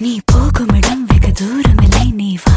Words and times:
நீ 0.00 0.10
போகும் 0.24 0.74
இடம் 0.74 1.04
வெகு 1.04 1.30
தூரமில்லை 1.40 2.06
நீ 2.12 2.30
வா 2.44 2.56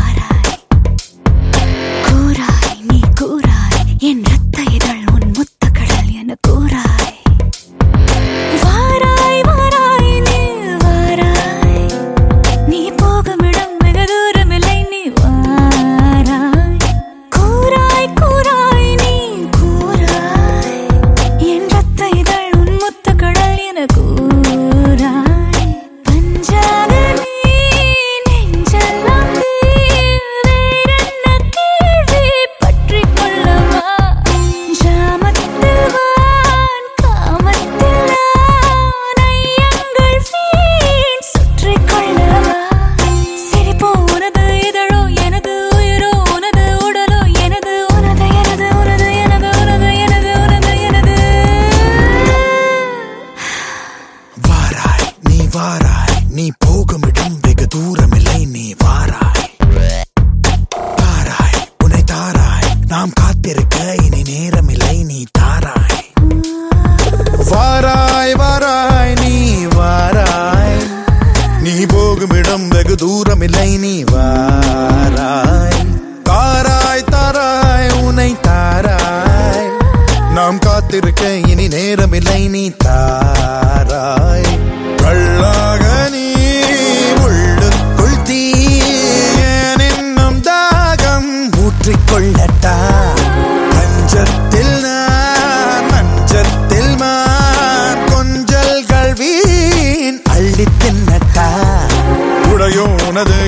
காத்திருக்க 80.93 81.27
இனி 81.49 81.65
நேரமில்லை 81.69 82.39
நீ 82.53 82.63
தா 82.81 82.95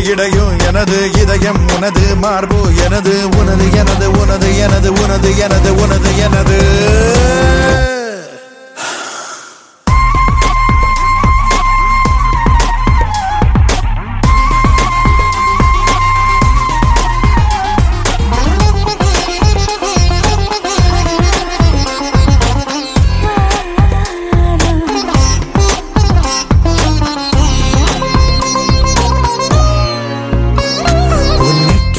இடையும் 0.06 0.54
எனது 0.68 0.98
இதயம் 1.22 1.62
உனது 1.76 2.06
மார்பு 2.16 2.60
எனது 2.86 3.14
உனது 3.40 3.68
எனது 3.78 4.08
உனது 4.22 4.50
எனது 4.58 4.92
உனது 4.94 5.32
எனது 5.38 5.72
உனது 5.84 6.12
எனது 6.20 6.58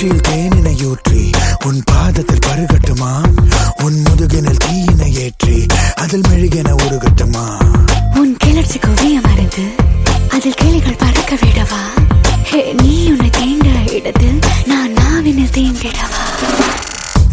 உன் 0.04 0.10
நெற்றில் 0.10 0.26
தேனினை 0.28 0.72
ஊற்றி 0.86 1.20
உன் 1.64 1.78
பாதத்தில் 1.84 2.42
பருகட்டுமா? 2.46 3.10
உன் 3.84 3.96
முதுகினில் 4.02 4.60
தீயினை 4.64 5.08
ஏற்றி 5.14 5.54
அதில் 5.94 6.24
மெழுகென 6.28 6.72
உருகட்டுமா? 6.84 7.44
உன் 8.14 8.34
கிளர்ச்சி 8.36 8.78
குவிய 8.78 9.14
மருந்து 9.20 9.64
அதில் 10.28 10.58
கிளிகள் 10.60 10.98
பறக்க 10.98 11.38
விடவா? 11.42 11.80
நீ 12.82 12.92
உன்னை 13.10 13.30
தீண்ட 13.30 13.68
இடத்தில் 13.92 14.38
நான் 14.66 14.92
நாவினில் 14.92 15.54
தீண்டிடவா 15.56 16.22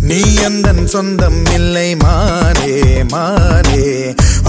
நீ 0.01 0.21
எந்தன் 0.47 0.87
சொந்தம் 0.87 1.45
இல்லை 1.53 1.89
மானே 1.95 2.71
மானே. 3.11 3.83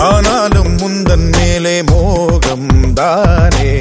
ஆனாலும் 0.06 0.74
முந்தன் 0.76 1.28
மேலே 1.30 1.82
மோகம் 1.82 2.70
தானே. 2.94 3.72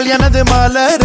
உனது 0.00 0.08
வரங்கள் 0.08 0.14
எனது 0.16 0.42
மலரே. 0.44 0.99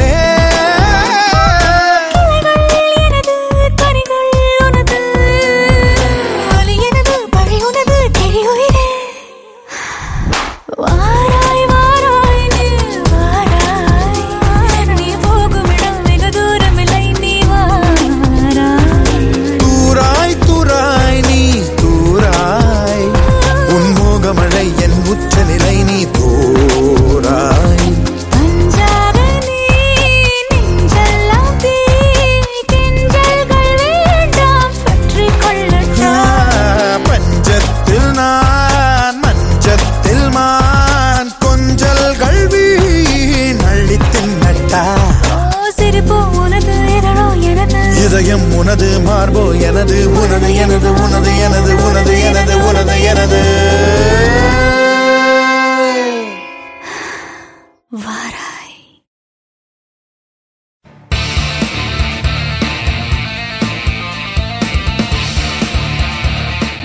ஓ 46.15 46.21
உனது 46.41 46.75
இதழோ 46.97 47.27
எனது 47.51 47.81
இதயம் 48.05 48.45
உனது 48.57 48.89
மார்போ 48.99 49.45
எனது 49.67 49.97
உனது 50.15 50.50
எனது 50.63 50.91
உனது 51.03 51.33
எனது 51.45 51.73
உனது 51.85 52.15
எனது 52.29 52.56
உனது 52.67 52.97
எனது. 53.12 53.41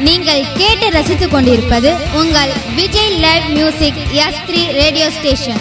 நீங்கள் 0.04 0.42
கேட்டு 0.56 0.86
ரசித்துக் 0.90 1.32
கொண்டிருப்பது 1.32 1.90
உங்கள் 2.12 2.52
Vijay 2.76 3.16
live 3.18 3.46
music 3.50 4.00
S 4.20 4.40
three 4.46 4.62
radio 4.72 5.08
station 5.10 5.60